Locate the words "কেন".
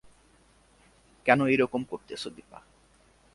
1.25-1.39